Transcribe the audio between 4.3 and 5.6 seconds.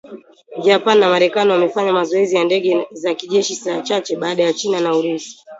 ya China na Urusi